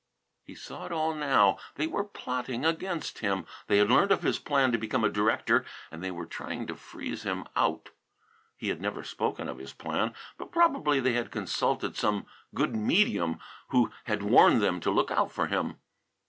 He 0.43 0.55
saw 0.55 0.87
it 0.87 0.91
all 0.91 1.13
now. 1.13 1.59
They 1.75 1.85
were 1.85 2.03
plotting 2.03 2.65
against 2.65 3.19
him. 3.19 3.45
They 3.67 3.77
had 3.77 3.91
learned 3.91 4.11
of 4.11 4.23
his 4.23 4.39
plan 4.39 4.71
to 4.71 4.79
become 4.79 5.03
a 5.03 5.11
director 5.11 5.63
and 5.91 6.03
they 6.03 6.09
were 6.09 6.25
trying 6.25 6.65
to 6.65 6.75
freeze 6.75 7.21
him 7.21 7.45
out. 7.55 7.91
He 8.57 8.69
had 8.69 8.81
never 8.81 9.03
spoken 9.03 9.47
of 9.47 9.59
this 9.59 9.73
plan, 9.73 10.15
but 10.39 10.51
probably 10.51 10.99
they 10.99 11.13
had 11.13 11.29
consulted 11.29 11.95
some 11.95 12.25
good 12.55 12.75
medium 12.75 13.37
who 13.67 13.91
had 14.05 14.23
warned 14.23 14.59
them 14.59 14.79
to 14.79 14.89
look 14.89 15.11
out 15.11 15.31
for 15.31 15.45
him. 15.45 15.75